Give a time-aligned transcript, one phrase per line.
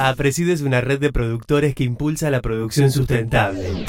[0.00, 3.84] APRESID es una red de productores que impulsa la producción sustentable.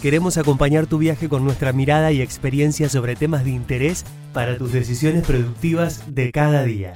[0.00, 4.72] Queremos acompañar tu viaje con nuestra mirada y experiencia sobre temas de interés para tus
[4.72, 6.94] decisiones productivas de cada día.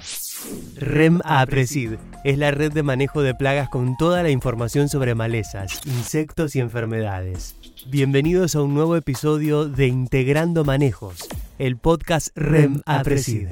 [0.76, 5.80] REM APRESID es la red de manejo de plagas con toda la información sobre malezas,
[5.84, 7.56] insectos y enfermedades.
[7.88, 11.26] Bienvenidos a un nuevo episodio de Integrando Manejos,
[11.58, 13.48] el podcast REM APRESID.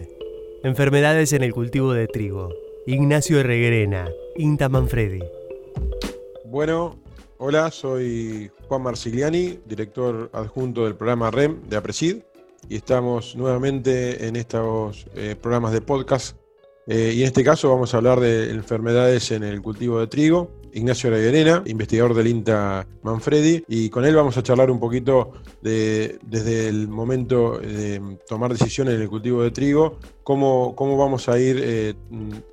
[0.62, 2.50] Enfermedades en el cultivo de trigo.
[2.86, 4.06] Ignacio Reguerena,
[4.38, 5.22] Inta Manfredi.
[6.44, 6.98] Bueno,
[7.38, 12.16] hola, soy Juan Marsigliani, director adjunto del programa REM de APRESID,
[12.68, 16.36] y estamos nuevamente en estos eh, programas de podcast.
[16.86, 20.50] Eh, y en este caso vamos a hablar de enfermedades en el cultivo de trigo.
[20.76, 26.18] Ignacio Reguerena, investigador del INTA Manfredi, y con él vamos a charlar un poquito de,
[26.22, 31.38] desde el momento de tomar decisiones en el cultivo de trigo, cómo, cómo vamos a
[31.38, 31.94] ir eh,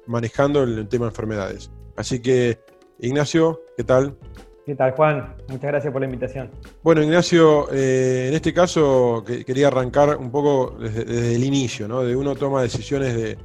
[0.07, 1.69] manejando el tema de enfermedades.
[1.97, 2.59] Así que,
[2.99, 4.15] Ignacio, ¿qué tal?
[4.65, 5.35] ¿Qué tal, Juan?
[5.49, 6.49] Muchas gracias por la invitación.
[6.81, 12.03] Bueno, Ignacio, eh, en este caso quería arrancar un poco desde, el inicio, ¿no?
[12.03, 13.37] De uno toma decisiones de,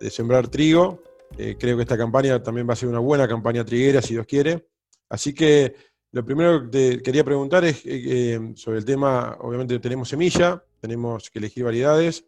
[0.00, 1.00] de sembrar trigo
[1.38, 4.26] eh, creo que esta campaña también va a ser una buena campaña triguera, si Dios
[4.26, 4.66] quiere.
[5.08, 5.74] Así que
[6.12, 10.62] lo primero que te quería preguntar es eh, eh, sobre el tema, obviamente tenemos semilla,
[10.80, 12.26] tenemos que elegir variedades.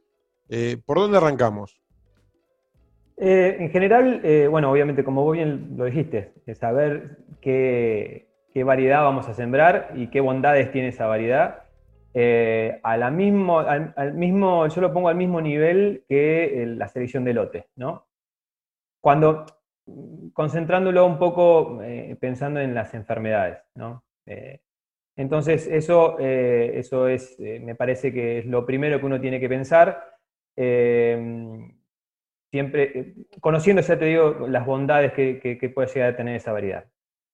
[0.84, 1.80] ¿Por dónde arrancamos?
[3.16, 9.92] en general, bueno, obviamente como vos bien lo dijiste, saber qué, variedad vamos a sembrar
[9.96, 11.64] y qué bondades tiene esa variedad.
[12.82, 17.68] a mismo, al, mismo, yo lo pongo al mismo nivel que la selección de lote,
[17.74, 18.04] ¿no?
[19.04, 19.44] Cuando,
[20.32, 24.02] concentrándolo un poco, eh, pensando en las enfermedades, ¿no?
[24.24, 24.60] Eh,
[25.14, 29.48] entonces, eso, eh, eso es, me parece que es lo primero que uno tiene que
[29.50, 30.16] pensar.
[32.50, 36.86] siempre, conociendo, ya te digo, las bondades que, puede llegar a tener esa variedad.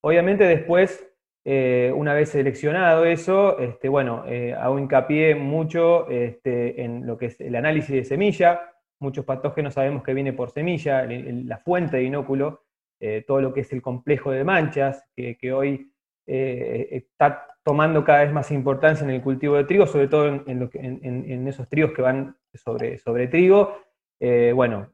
[0.03, 1.07] Obviamente, después,
[1.45, 4.25] una vez seleccionado eso, este, bueno,
[4.59, 10.03] hago hincapié mucho este, en lo que es el análisis de semilla, muchos patógenos sabemos
[10.03, 12.65] que viene por semilla, la fuente de inóculo,
[13.01, 15.91] eh, todo lo que es el complejo de manchas, que, hoy
[16.27, 21.49] eh, está tomando cada vez más importancia en el cultivo de trigo, sobre todo en,
[21.49, 23.79] esos trigos que van sobre, sobre trigo.
[24.23, 24.93] Eh, bueno,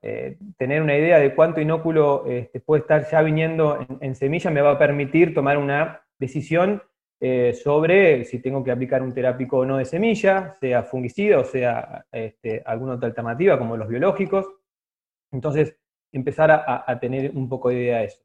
[0.57, 4.73] tener una idea de cuánto inóculo este, puede estar ya viniendo en semilla me va
[4.73, 6.81] a permitir tomar una decisión
[7.19, 11.45] eh, sobre si tengo que aplicar un terápico o no de semilla, sea fungicida o
[11.45, 14.47] sea este, alguna otra alternativa como los biológicos.
[15.33, 15.79] Entonces,
[16.13, 18.23] empezar a, tener un poco de idea de eso.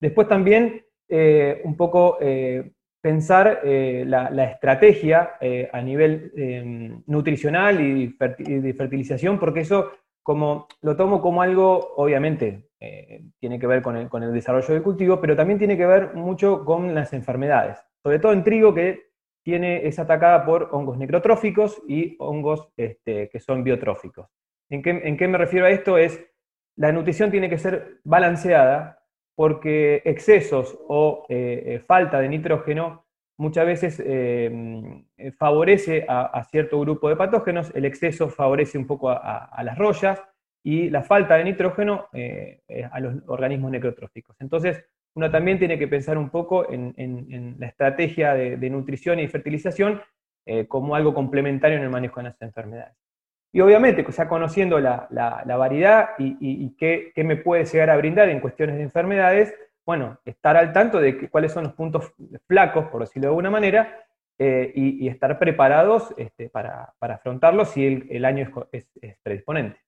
[0.00, 2.72] Después también eh, un poco eh,
[3.02, 5.34] pensar la, estrategia
[5.72, 9.90] a nivel em, nutricional y, de fertilización, porque eso
[10.22, 12.70] como, lo tomo como algo, obviamente,
[13.40, 16.14] tiene que ver con el, con el desarrollo del cultivo, pero también tiene que ver
[16.14, 19.06] mucho con las enfermedades sobre todo en trigo que
[19.42, 24.28] tiene, es atacada por hongos necrotróficos y hongos este, que son biotróficos.
[24.70, 25.96] ¿En qué, me refiero a esto?
[25.96, 26.22] Es
[26.76, 28.98] la nutrición tiene que ser balanceada
[29.34, 33.06] porque excesos o eh, eh, falta de nitrógeno
[33.38, 35.06] muchas veces em,
[35.38, 40.22] favorece a, cierto grupo de patógenos, el exceso favorece un poco a, las rollas
[40.62, 42.60] y la falta de nitrógeno eh,
[42.90, 44.36] a los organismos necrotróficos.
[44.40, 50.00] Entonces, uno también tiene que pensar un poco en, la estrategia de, nutrición y fertilización
[50.46, 52.96] eh, como algo complementario en el manejo de las enfermedades.
[53.52, 55.06] Y obviamente, ya conociendo la,
[55.56, 59.54] variedad y, qué, me puede llegar a brindar en cuestiones de enfermedades,
[59.86, 62.12] bueno, estar al tanto de cuáles son los puntos
[62.48, 64.04] flacos, por decirlo de alguna manera,
[64.38, 69.78] eh, y, estar preparados este, para, afrontarlos si el, año es predisponente.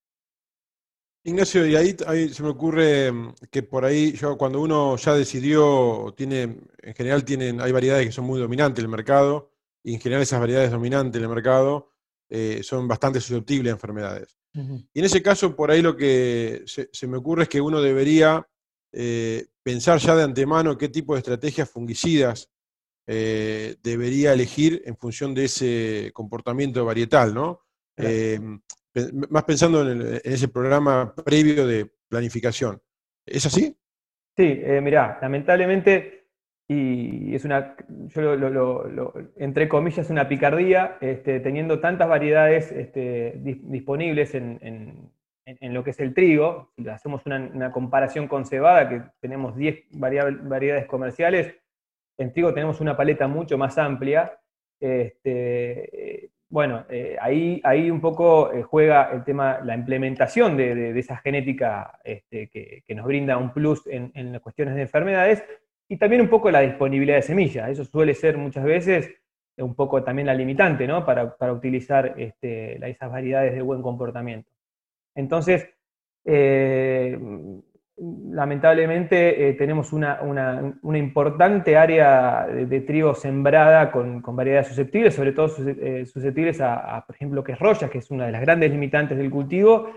[1.26, 1.96] Ignacio, y ahí,
[2.32, 7.24] se me ocurre mm, que por ahí, yo, cuando uno ya decidió, tiene, en general
[7.24, 9.50] tienen, hay variedades que son muy dominantes en el mercado,
[9.82, 11.90] y en general esas variedades dominantes en el mercado
[12.28, 14.36] eh, son bastante susceptibles a enfermedades.
[14.54, 18.48] Y en ese caso, por ahí lo que se, me ocurre es que uno debería
[18.90, 22.50] eh, pensar ya de antemano qué tipo de estrategias fungicidas
[23.06, 27.60] eh, debería elegir en función de ese comportamiento varietal, ¿no?
[29.30, 32.80] Más pensando en, ese programa previo de planificación.
[33.24, 33.76] ¿Es así?
[34.36, 36.28] Sí, eh, mirá, lamentablemente,
[36.68, 44.34] y es una, yo lo, entre comillas, una picardía, este, teniendo tantas variedades este, disponibles
[44.34, 45.12] en,
[45.60, 50.86] lo que es el trigo, si hacemos una, comparación con cebada, que tenemos 10 variedades
[50.86, 51.54] comerciales,
[52.18, 54.38] en trigo tenemos una paleta mucho más amplia,
[54.80, 61.16] este, bueno, eh, ahí, ahí un poco eh, juega el tema, la implementación de, esa
[61.16, 65.44] genética este, que, nos brinda un plus en, las cuestiones de enfermedades
[65.88, 67.68] y también un poco la disponibilidad de semillas.
[67.68, 69.12] Eso suele ser muchas veces
[69.58, 71.04] un poco también la limitante ¿no?
[71.04, 74.50] para, utilizar este, esas variedades de buen comportamiento.
[75.14, 75.68] Entonces,
[76.24, 77.18] eh,
[77.98, 80.20] lamentablemente eh, tenemos una,
[80.82, 87.42] importante área de, trigo sembrada con, variedades susceptibles, sobre todo eh, susceptibles a, por ejemplo,
[87.42, 89.90] que es roya, que es una de las grandes limitantes del cultivo,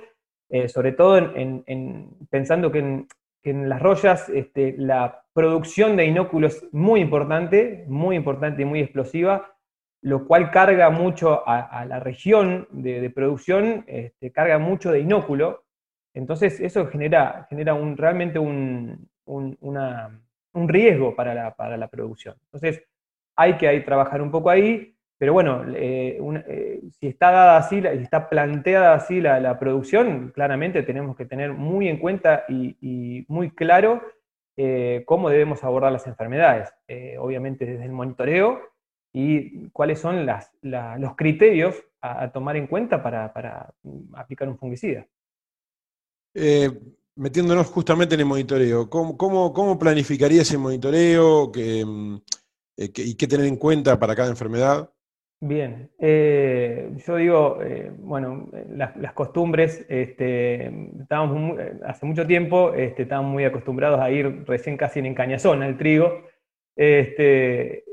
[0.50, 3.08] eh, sobre todo en, pensando que en,
[3.68, 9.56] las rollas este, la producción de inóculos es muy importante, muy importante y muy explosiva,
[10.02, 15.64] lo cual carga mucho a, la región de, producción, este, carga mucho de inóculo,
[16.20, 19.10] entonces eso genera, genera un, realmente un,
[20.68, 22.36] riesgo para la, producción.
[22.46, 22.84] Entonces
[23.36, 28.04] hay que trabajar un poco ahí, pero bueno, eh, eh, si está dada así, si
[28.04, 34.02] está planteada así la, producción, claramente tenemos que tener muy en cuenta y, muy claro
[34.58, 36.70] eh, cómo debemos abordar las enfermedades.
[37.18, 38.60] obviamente desde el monitoreo
[39.14, 40.26] y cuáles son
[40.62, 43.74] los criterios a, tomar en cuenta para
[44.16, 45.06] aplicar un fungicida.
[46.34, 46.70] Eh,
[47.16, 52.16] metiéndonos justamente en el monitoreo, ¿cómo, planificaría ese monitoreo mm,
[52.78, 54.90] eh, y qué tener en cuenta para cada enfermedad?
[55.42, 57.60] Bien, eh, yo digo,
[58.00, 60.70] bueno, las, costumbres, este,
[61.86, 66.26] hace mucho tiempo, este, estábamos muy acostumbrados a ir recién casi en encañazón al trigo,
[66.76, 67.86] este,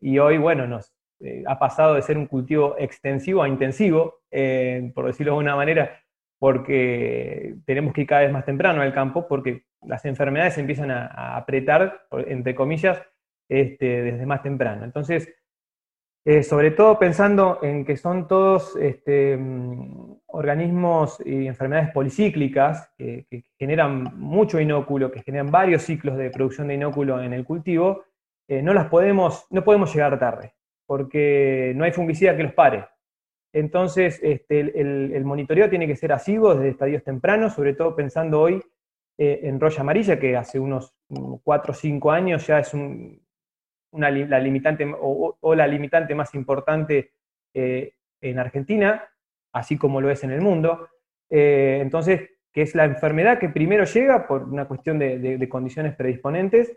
[0.00, 0.92] y hoy, bueno, nos
[1.46, 4.20] ha pasado de ser un cultivo extensivo a intensivo,
[4.94, 6.00] por decirlo de una manera,
[6.38, 11.36] porque tenemos que ir cada vez más temprano al campo, porque las enfermedades empiezan a,
[11.36, 13.02] apretar, entre comillas,
[13.48, 14.84] este, desde más temprano.
[14.84, 15.34] Entonces,
[16.24, 23.26] eh, sobre todo pensando en que son todos este, mm, organismos y enfermedades policíclicas que,
[23.58, 28.04] generan mucho inóculo, que generan varios ciclos de producción de inóculo en el cultivo,
[28.46, 30.54] eh, no las podemos, no podemos llegar tarde,
[30.86, 32.86] porque no hay fungicida que los pare.
[33.52, 38.62] Entonces, este, el, monitoreo tiene que ser asiduo desde estadios tempranos, sobre todo pensando hoy
[39.16, 40.94] eh, en roya amarilla, que hace unos
[41.42, 47.12] 4 o 5 años ya es una, la limitante o, la limitante más importante
[47.54, 49.08] eh, en Argentina,
[49.52, 50.88] así como lo es en el mundo.
[51.30, 56.72] Eh, entonces, que es la enfermedad que primero llega por una cuestión de, condiciones predisponentes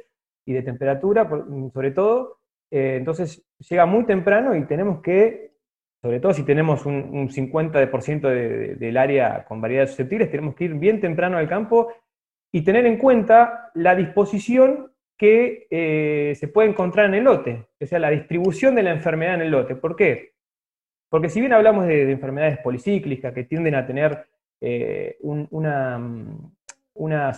[0.45, 1.29] y de temperatura,
[1.73, 2.39] sobre todo.
[2.69, 5.50] entonces, llega muy temprano y tenemos que
[6.01, 10.99] sobre todo si tenemos un, 50% del área con variedades susceptibles, tenemos que ir bien
[10.99, 11.93] temprano al campo
[12.51, 17.85] y tener en cuenta la disposición que eh, se puede encontrar en el lote, o
[17.85, 19.75] sea, la distribución de la enfermedad en el lote.
[19.75, 20.33] ¿Por qué?
[21.07, 24.25] Porque si bien hablamos de, enfermedades policíclicas que tienden a tener
[24.59, 25.99] eh, una,
[26.95, 27.31] una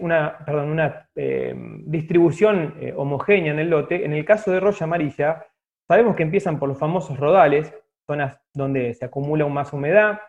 [0.00, 1.54] una, perdón, una eh,
[1.84, 5.46] distribución homogénea en el lote, en el caso de roya amarilla,
[5.86, 7.74] sabemos que empiezan por los famosos rodales,
[8.12, 10.20] zonas donde se acumula más humedad,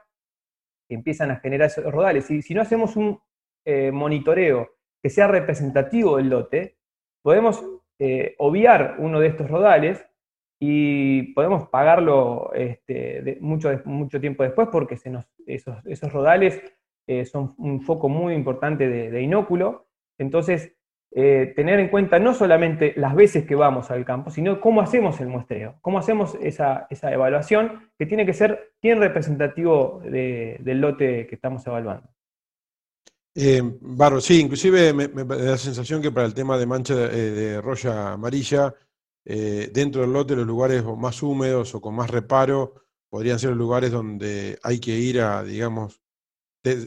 [0.88, 2.30] que empiezan a generar esos rodales.
[2.31, 3.19] Y si no hacemos un
[3.65, 4.69] eh, monitoreo
[5.01, 6.77] que sea representativo del lote,
[7.21, 7.62] podemos
[8.00, 10.06] eh, obviar uno de estos rodales
[10.62, 16.62] y podemos pagarlo este, mucho, mucho tiempo después porque se nos, esos, rodales
[17.07, 19.88] eh, son un foco muy importante de, de inóculo.
[20.18, 20.74] Entonces,
[21.15, 25.20] eh, tener en cuenta no solamente las veces que vamos al campo, sino cómo hacemos
[25.22, 31.36] el muestreo, cómo hacemos esa, evaluación que tiene que ser bien representativo del lote que
[31.36, 32.10] estamos evaluando.
[33.36, 37.05] Eh, Barro, sí, inclusive me, da la sensación que para el tema de mancha de,
[37.05, 38.74] eh, de roya amarilla,
[39.25, 42.75] eh, dentro del lote los lugares más húmedos o con más reparo
[43.10, 46.01] podrían ser los lugares donde hay que ir a, digamos,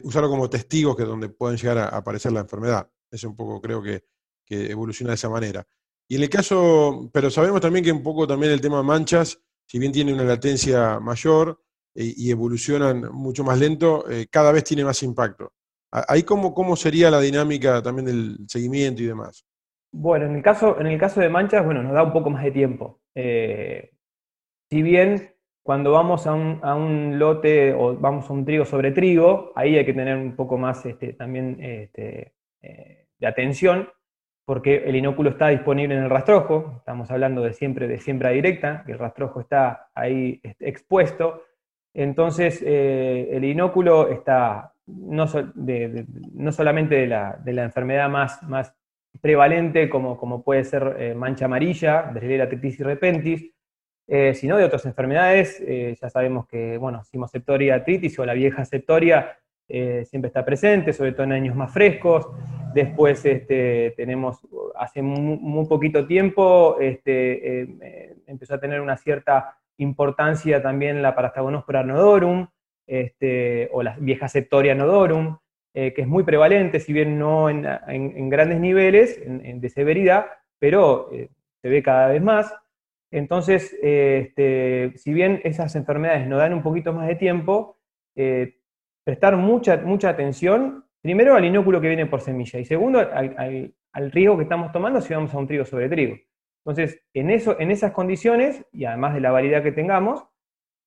[0.03, 2.89] usarlo como testigos que donde pueden llegar a aparecer la enfermedad.
[3.09, 4.03] Es un poco, creo que,
[4.47, 5.67] que evoluciona de esa manera.
[6.07, 9.77] Y en el caso, pero sabemos también que un poco también el tema manchas, si
[9.77, 11.61] bien tiene una latencia mayor
[11.93, 15.51] eh, y evolucionan mucho más lento, eh, cada vez tiene más impacto.
[15.91, 19.45] Ahí cómo, cómo sería la dinámica también del seguimiento y demás.
[19.91, 22.43] Bueno, en el caso, en el caso de manchas, bueno, nos da un poco más
[22.43, 23.01] de tiempo.
[23.15, 23.91] Eh,
[24.69, 28.91] si bien cuando vamos a un, a un, lote o vamos a un trigo sobre
[28.91, 33.89] trigo, ahí hay que tener un poco más este, también este, de atención,
[34.47, 38.81] porque el inóculo está disponible en el rastrojo, estamos hablando de siempre de siembra directa,
[38.85, 41.43] que el rastrojo está ahí expuesto,
[41.93, 45.25] entonces eh, el inóculo está no,
[46.33, 48.73] no solamente de la, enfermedad más,
[49.19, 53.51] prevalente como, puede ser eh, mancha amarilla, Dreslera y repentis,
[54.07, 55.61] eh, sino de otras enfermedades.
[55.99, 59.37] ya sabemos que, bueno, simoseptoria artritis o la vieja septoria
[59.67, 62.27] siempre está presente, sobre todo en años más frescos.
[62.73, 64.39] Después este, tenemos,
[64.75, 67.61] hace muy, poquito tiempo, este,
[68.27, 72.47] empezó a tener una cierta importancia también la Parastagonospora nodorum,
[72.87, 75.37] este, o la vieja septoria nodorum,
[75.73, 80.25] eh, que es muy prevalente, si bien no en, grandes niveles de severidad,
[80.57, 81.29] pero eh,
[81.61, 82.51] se ve cada vez más.
[83.11, 87.77] Entonces, eh, este, si bien esas enfermedades nos dan un poquito más de tiempo,
[89.07, 94.11] prestar mucha, mucha atención, primero al inóculo que viene por semilla, y segundo al, al
[94.11, 96.17] riesgo que estamos tomando si vamos a un trigo sobre trigo.
[96.65, 100.25] Entonces, en, eso, en esas condiciones, y además de la variedad que tengamos,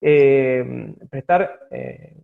[0.03, 2.19] eh, prestar eh,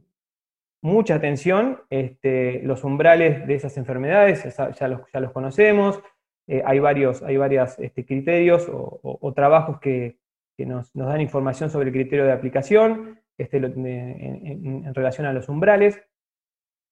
[0.83, 6.03] mucha atención, este, los umbrales de esas enfermedades, ya los, ya los conocemos,
[6.47, 7.39] eh, hay varios hay
[7.79, 10.19] este, criterios o, trabajos que,
[10.59, 16.03] nos, dan información sobre el criterio de aplicación en, relación a los umbrales,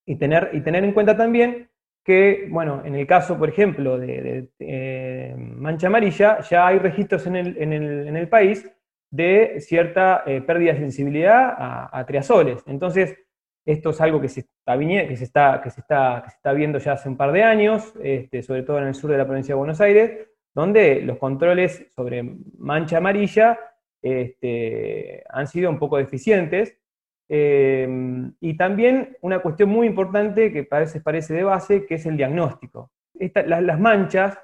[0.06, 1.70] y tener, y tener en cuenta también
[2.04, 7.36] que, bueno, en el caso, por ejemplo, de, eh, mancha amarilla, ya hay registros en
[7.36, 8.70] el, país
[9.10, 11.54] de cierta eh, pérdida de sensibilidad
[11.90, 12.62] a, triazoles.
[12.66, 13.16] Entonces,
[13.64, 16.52] esto es algo que se está, que se está, que se está, que se está
[16.52, 19.24] viendo ya hace un par de años, este, sobre todo en el sur de la
[19.26, 22.22] provincia de Buenos Aires, donde los controles sobre
[22.58, 23.58] mancha amarilla
[24.04, 26.78] este, han sido un poco deficientes
[27.28, 32.16] Em, y también una cuestión muy importante que parece, parece de base, que es el
[32.16, 32.90] diagnóstico.
[33.14, 34.38] las, manchas,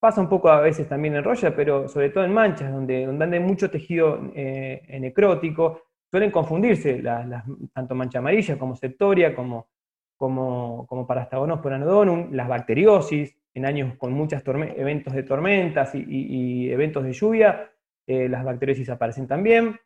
[0.00, 3.24] pasa un poco a veces también en roya, pero sobre todo en manchas, donde, donde
[3.36, 7.02] hay mucho tejido eh, necrótico, suelen confundirse
[7.72, 9.68] tanto mancha amarilla como septoria, como,
[10.16, 11.18] como, como por
[11.72, 17.70] anodonum, las bacteriosis, en años con muchos eventos de tormentas y, eventos de lluvia,
[18.06, 19.78] eh, las bacteriosis aparecen también.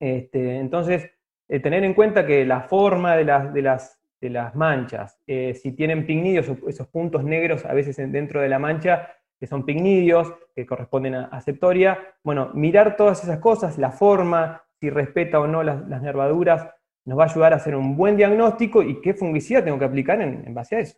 [0.00, 1.10] Este, entonces,
[1.48, 5.54] eh, tener en cuenta que la forma de las, de las, de las manchas, eh,
[5.54, 10.32] si tienen pignidios, esos puntos negros a veces dentro de la mancha, que son pignidios,
[10.54, 15.62] que corresponden a, septoria, bueno, mirar todas esas cosas, la forma, si respeta o no
[15.62, 16.68] las, nervaduras,
[17.04, 20.20] nos va a ayudar a hacer un buen diagnóstico y qué fungicida tengo que aplicar
[20.20, 20.96] en, base a eso.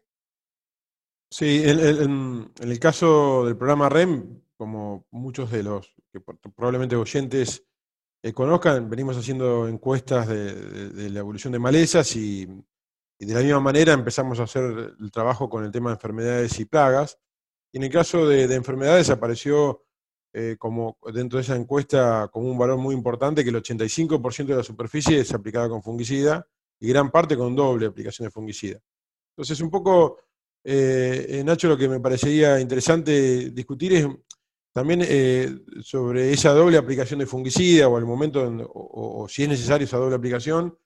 [1.30, 7.64] Sí, en, el caso del programa REM, como muchos de los que probablemente oyentes
[8.22, 13.92] eh, conozcan, venimos haciendo encuestas de, la evolución de malezas y, de la misma manera
[13.92, 17.18] empezamos a hacer el trabajo con el tema de enfermedades y plagas.
[17.72, 19.84] Y en el caso de, enfermedades apareció
[20.32, 24.56] eh, como dentro de esa encuesta como un valor muy importante que el 85% de
[24.56, 26.46] la superficie es aplicada con fungicida
[26.80, 28.80] y gran parte con doble aplicación de fungicida.
[29.36, 30.18] Entonces, un poco,
[30.64, 34.06] eh, Nacho, lo que me parecería interesante discutir es
[34.78, 39.86] también eh, sobre esa doble aplicación de fungicida o el momento, o, si es necesario
[39.86, 40.78] esa doble aplicación,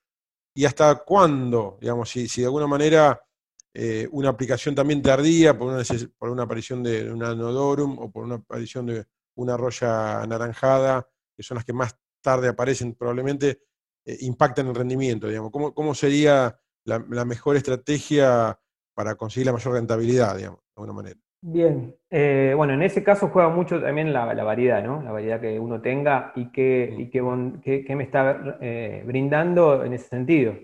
[0.55, 3.23] y hasta cuándo, digamos, si, de alguna manera
[3.71, 5.83] eh, una aplicación también tardía por una,
[6.17, 11.07] por una aparición de un anodorum o por una aparición de una roya anaranjada,
[11.37, 13.61] que son las que más tarde aparecen probablemente,
[14.05, 15.51] eh, impactan el rendimiento, digamos.
[15.51, 18.59] ¿Cómo, cómo sería la, la, mejor estrategia
[18.95, 21.19] para conseguir la mayor rentabilidad, digamos, de alguna manera?
[21.45, 25.01] Bien, eh, bueno, en ese caso juega mucho también la, variedad, ¿no?
[25.03, 30.55] La variedad que uno tenga y qué que, me está eh, brindando en ese sentido.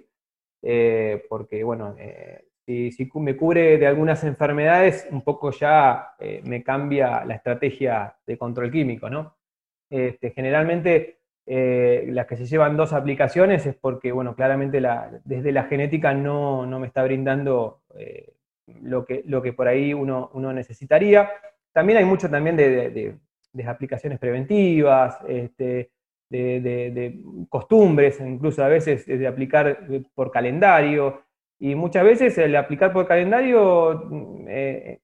[0.62, 1.98] Eh, porque, bueno,
[2.66, 6.14] si, me cubre de algunas enfermedades, un poco ya
[6.46, 9.36] me cambia la estrategia de control químico, ¿no?
[9.90, 14.82] Este, generalmente las que se llevan dos aplicaciones es porque, bueno, claramente
[15.26, 17.82] desde la genética no, no me está brindando
[18.82, 21.30] lo que, lo que por ahí uno, uno necesitaría.
[21.72, 23.16] También hay mucho también de,
[23.66, 25.92] aplicaciones preventivas, este,
[26.30, 29.80] de, costumbres, incluso a veces de aplicar
[30.14, 31.22] por calendario.
[31.60, 34.10] Y muchas veces el aplicar por calendario,
[34.48, 35.00] eh,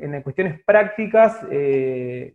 [0.00, 2.34] en cuestiones prácticas eh,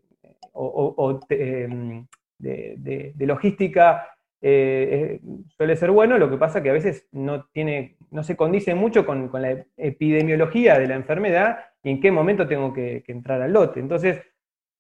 [0.54, 2.06] o, em,
[2.40, 5.20] de, logística, eh,
[5.56, 9.06] suele ser bueno, lo que pasa que a veces no, tiene, no se condice mucho
[9.06, 13.80] con, la epidemiología de la enfermedad y en qué momento tengo que, entrar al lote.
[13.80, 14.22] Entonces,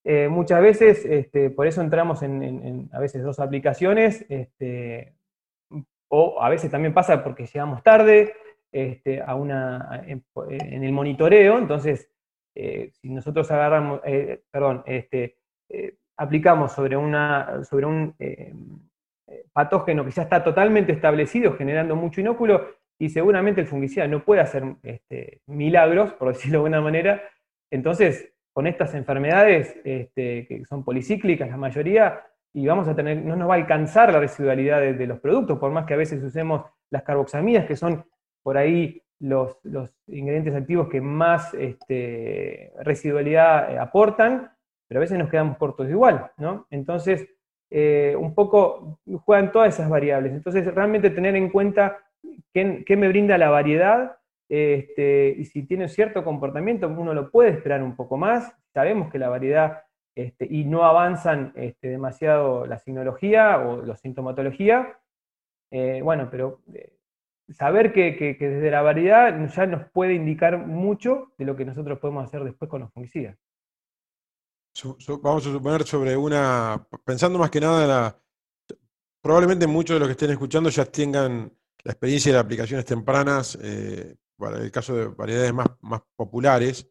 [0.03, 5.15] eh, muchas veces, este, por eso entramos en, a veces dos aplicaciones, este,
[6.09, 8.33] o a veces también pasa porque llegamos tarde
[8.71, 12.09] este, a una, en, el monitoreo, entonces,
[12.55, 14.01] eh, si nosotros agarramos,
[14.51, 15.37] perdón, este,
[16.15, 18.15] aplicamos sobre, una, sobre un
[19.53, 22.67] patógeno que ya está totalmente establecido, generando mucho inóculo,
[23.00, 27.22] y seguramente el fungicida no puede hacer este, milagros, por decirlo de alguna manera.
[27.72, 33.36] Entonces, con estas enfermedades este, que son policíclicas la mayoría, y vamos a tener, no
[33.36, 36.65] nos va a alcanzar la residualidad de, los productos, por más que a veces usemos
[36.89, 38.03] las carboxamidas, que son
[38.41, 39.57] por ahí los,
[40.07, 44.51] ingredientes activos que más este, residualidad eh, aportan,
[44.88, 46.65] pero a veces nos quedamos cortos igual, ¿no?
[46.72, 47.27] Entonces,
[47.69, 50.33] eh, un poco juegan todas esas variables.
[50.33, 52.00] Entonces, realmente tener en cuenta
[52.53, 54.17] qué, me brinda la variedad
[54.50, 58.53] este, y si tiene cierto comportamiento, uno lo puede esperar un poco más.
[58.74, 59.83] Sabemos que la variedad
[60.15, 64.97] este, y no avanzan este, demasiado la signología o la sintomatología.
[65.71, 66.93] Eh, bueno, pero eh,
[67.50, 72.25] saber que, desde la variedad ya nos puede indicar mucho de lo que nosotros podemos
[72.25, 73.38] hacer después con los fungicidas.
[74.84, 78.22] Vamos a suponer sobre una, pensando más que nada en la,
[79.22, 81.51] probablemente muchos de los que estén escuchando ya tengan
[81.84, 86.88] la experiencia de aplicaciones tempranas, eh, para el caso de variedades más, más populares,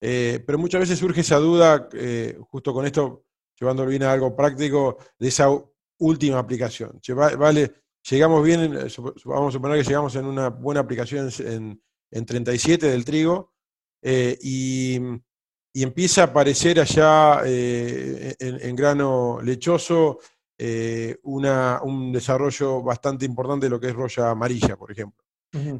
[0.00, 3.24] eh, pero muchas veces surge esa duda, eh, justo con esto,
[3.58, 5.48] llevándolo bien a algo práctico, de esa
[5.98, 6.98] última aplicación.
[7.38, 7.74] Vale,
[8.08, 8.72] llegamos bien,
[9.24, 13.52] vamos a suponer que llegamos en una buena aplicación en, 37 del trigo,
[14.02, 14.98] eh, y,
[15.74, 20.18] empieza a aparecer allá en, grano lechoso
[21.22, 25.24] un desarrollo bastante importante de lo que es roya amarilla, por ejemplo.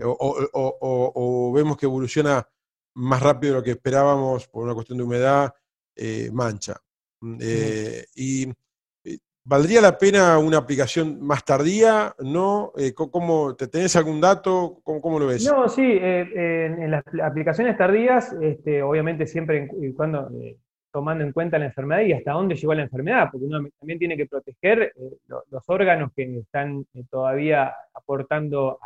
[0.04, 2.47] o, vemos que evoluciona
[2.94, 5.54] más rápido de lo que esperábamos por una cuestión de humedad,
[5.97, 6.80] eh, mancha.
[7.20, 8.54] Mm, eh, y eh,
[9.50, 12.14] ¿Valdría la pena una aplicación más tardía?
[12.21, 12.73] ¿No?
[12.95, 14.78] ¿cómo, ¿Te tenés algún dato?
[14.85, 15.45] ¿Cómo, lo ves?
[15.45, 20.30] No, sí, en, las aplicaciones tardías, este, obviamente siempre cuando
[20.92, 24.16] tomando en cuenta la enfermedad y hasta dónde llegó la enfermedad, porque uno también tiene
[24.16, 24.92] que proteger
[25.26, 28.78] los órganos que están todavía aportando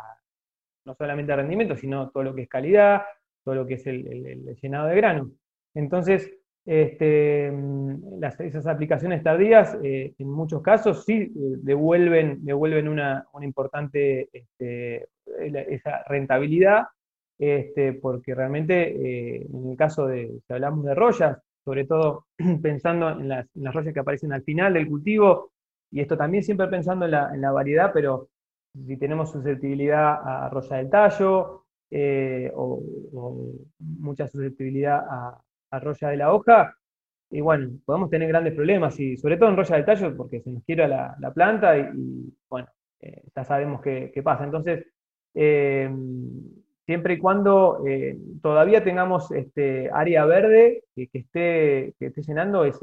[0.83, 3.03] no solamente rendimiento, sino todo lo que es calidad,
[3.43, 5.29] todo lo que es el, llenado de grano.
[5.75, 6.33] Entonces,
[6.65, 11.31] este, mm, esas aplicaciones tardías, eh, en muchos casos, sí eh,
[11.61, 15.07] devuelven, devuelven una, importante este,
[15.67, 16.85] esa rentabilidad,
[17.37, 22.25] este, porque realmente eh, en el caso de, si hablamos de rollas, sobre todo
[22.61, 25.51] pensando en las, en rollas que aparecen al final del cultivo,
[25.91, 28.29] y esto también siempre pensando en la, en la variedad, pero
[28.73, 32.81] si tenemos susceptibilidad a roya del tallo, eh, o,
[33.79, 35.41] mucha susceptibilidad a,
[35.79, 36.75] roya de la hoja,
[37.29, 40.51] y bueno, podemos tener grandes problemas, y sobre todo en roya del tallo, porque se
[40.51, 42.67] nos quiera la, planta y, bueno,
[43.01, 44.43] eh, ya sabemos qué, pasa.
[44.43, 44.85] Entonces,
[45.33, 45.89] eh,
[46.85, 47.83] siempre y cuando
[48.41, 52.79] todavía tengamos este, área verde que, esté, que esté llenando, es,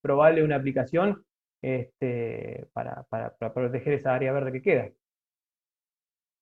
[0.00, 1.24] probable una aplicación
[1.60, 4.90] este, para, para proteger esa área verde que queda.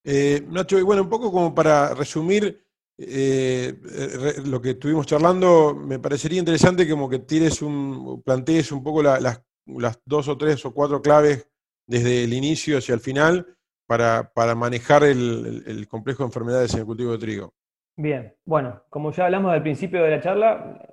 [0.04, 2.62] Eh, Nacho, y bueno, un poco como para resumir
[2.96, 3.74] eh,
[4.46, 9.42] lo que estuvimos charlando, me parecería interesante como que tires un, plantees un poco las,
[10.04, 11.48] dos o tres o cuatro claves
[11.86, 17.12] desde el inicio hacia el final para, manejar el, complejo de enfermedades en el cultivo
[17.12, 17.54] de trigo.
[17.96, 20.86] Bien, bueno, como ya hablamos al principio de la charla,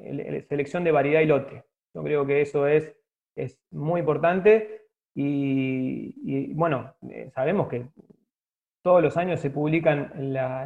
[0.50, 1.64] selección de variedad y lote.
[1.94, 2.94] Yo creo que eso es,
[3.36, 7.88] es muy importante y bueno, eh, sabemos que
[8.82, 10.12] todos los años se publican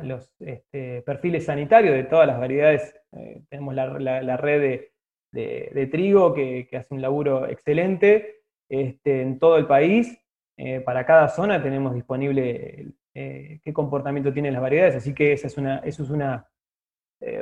[0.04, 2.96] los este, perfiles sanitarios de todas las variedades.
[3.12, 4.90] Eh, tenemos la, red
[5.32, 10.18] de, trigo que, hace un laburo excelente este, en todo el país.
[10.58, 15.48] Eh, para cada zona tenemos disponible eh, qué comportamiento tienen las variedades, así que esa
[15.48, 16.50] es una, eso es una,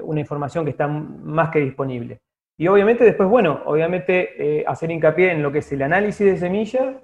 [0.03, 2.21] una información que está más que disponible.
[2.57, 7.01] Y obviamente después, bueno, obviamente hacer hincapié en lo que es el análisis de semilla,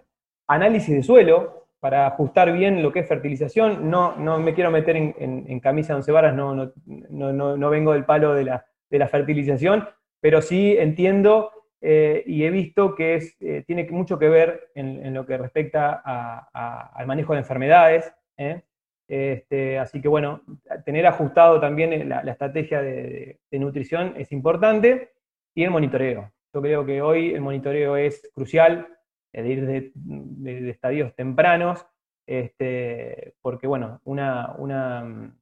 [0.47, 3.89] análisis de suelo, para ajustar bien lo que es fertilización.
[3.89, 6.53] No, no me quiero meter en, camisa de once varas, no,
[6.85, 9.87] no, no, vengo del palo de la, de la fertilización,
[10.19, 15.13] pero sí entiendo eh, y he visto que es, eh, tiene mucho que ver en,
[15.13, 18.13] lo que respecta al manejo de enfermedades.
[18.37, 18.63] ¿eh?
[19.07, 20.41] Este, así que bueno,
[20.85, 25.11] tener ajustado también la, estrategia de, de, nutrición es importante
[25.55, 26.31] y el monitoreo.
[26.53, 28.87] Yo creo que hoy el monitoreo es crucial
[29.33, 31.85] de ir de, estadios tempranos,
[32.25, 35.33] este, porque bueno, una, una,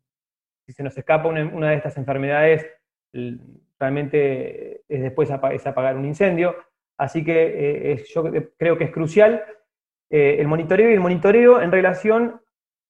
[0.65, 2.65] si se nos escapa una, de estas enfermedades,
[3.79, 6.55] realmente es después es apagar un incendio,
[6.97, 8.23] así que eh, yo
[8.57, 9.43] creo que es crucial
[10.09, 12.41] eh, el monitoreo y el monitoreo en relación,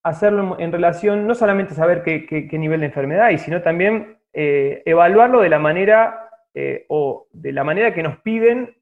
[0.04, 5.42] hacerlo en relación, no solamente saber qué, nivel de enfermedad hay, sino también eh, evaluarlo
[5.42, 6.24] de la manera
[6.88, 8.76] o de la manera que nos piden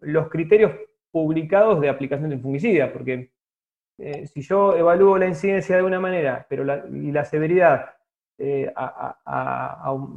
[0.00, 0.72] los criterios
[1.14, 3.30] publicados de aplicación de fungicida, porque
[4.00, 7.94] eh, si yo evalúo la incidencia de una manera pero y la severidad
[8.36, 8.74] eh,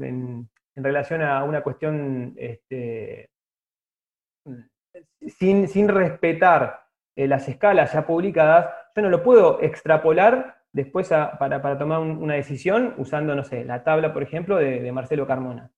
[0.01, 3.29] en, relación a una cuestión este,
[5.27, 6.81] sin, sin respetar
[7.15, 12.95] eh, las escalas ya publicadas, yo no lo puedo extrapolar después para, tomar una decisión
[12.97, 15.69] usando, no sé, la tabla, por ejemplo, de, Marcelo Carmona.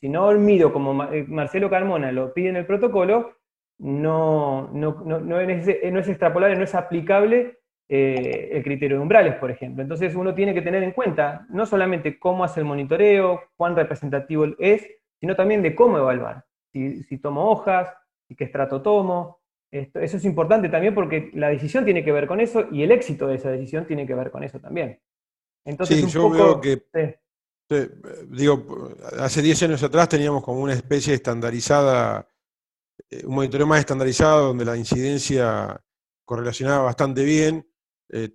[0.00, 3.37] si no mido como Marcelo Carmona lo pide en el protocolo,
[3.78, 9.34] no, no, no, es, no es extrapolable, no es aplicable eh, el criterio de umbrales,
[9.36, 9.82] por ejemplo.
[9.82, 14.46] Entonces uno tiene que tener en cuenta no solamente cómo hace el monitoreo, cuán representativo
[14.58, 14.86] es,
[15.20, 16.44] sino también de cómo evaluar.
[16.72, 17.88] Si, tomo hojas,
[18.28, 19.40] y qué estrato tomo.
[19.70, 22.92] Esto, eso es importante también porque la decisión tiene que ver con eso y el
[22.92, 25.00] éxito de esa decisión tiene que ver con eso también.
[25.64, 26.82] Entonces, sí, yo veo que,
[28.28, 32.26] digo, hace 10 años atrás teníamos como una especie estandarizada,
[33.10, 35.80] eh, un monitoreo más estandarizado donde la incidencia
[36.24, 37.66] correlacionaba bastante bien,
[38.10, 38.30] eh,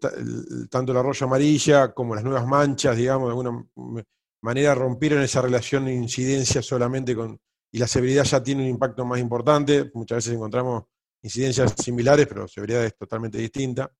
[0.69, 3.65] tanto la roya amarilla como las nuevas manchas, digamos, de alguna
[4.41, 7.39] manera rompieron esa relación de incidencia solamente con,
[7.71, 10.83] y la severidad ya tiene un impacto más importante, muchas veces encontramos
[11.23, 13.91] incidencias similares, pero severidad es totalmente distinta.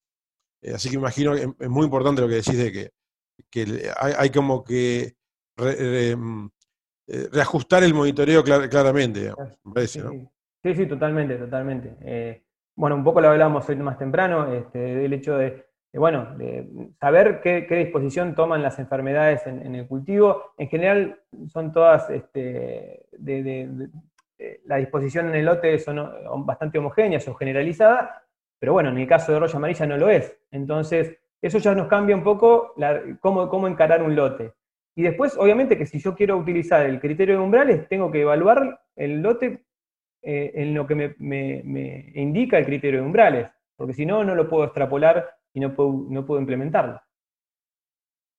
[0.62, 2.72] Eh, así que imagino que es muy importante lo que decís de
[3.50, 5.16] que, hay, como que
[5.58, 6.46] mm,
[7.08, 9.32] eh, reajustar el monitoreo claramente,
[10.64, 12.44] Sí, sí, totalmente, totalmente
[12.76, 16.36] bueno, un poco lo hablábamos hoy más temprano, este, del hecho de, bueno,
[17.00, 20.54] saber qué, disposición toman las enfermedades en, el cultivo.
[20.58, 23.90] En general son todas, este, de,
[24.66, 28.10] la disposición en el lote son bastante homogéneas o generalizadas,
[28.60, 30.36] pero bueno, en el caso de roya amarilla no lo es.
[30.52, 32.74] Entonces, eso ya nos cambia un poco
[33.20, 34.54] cómo, cómo encarar un lote.
[34.96, 38.82] Y después, obviamente, que si yo quiero utilizar el criterio de umbrales, tengo que evaluar
[38.96, 39.64] el lote
[40.24, 44.50] eh, en lo que me, indica el criterio de umbrales, porque si no, no lo
[44.50, 47.02] puedo extrapolar y no puedo, no puedo implementarlo.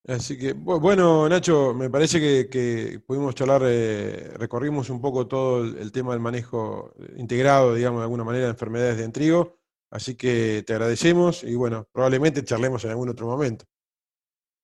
[0.06, 5.92] Así que, bueno, Nacho, me parece que, pudimos charlar, eh, recorrimos un poco todo el,
[5.92, 9.58] tema del manejo integrado, digamos, de alguna manera, de enfermedades de trigo.
[9.90, 13.64] Así que te agradecemos y bueno, probablemente charlemos en algún otro momento.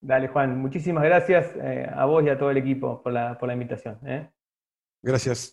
[0.01, 3.47] Dale, Juan, muchísimas gracias eh, a vos y a todo el equipo por la, por
[3.47, 3.99] la invitación.
[5.03, 5.53] Gracias.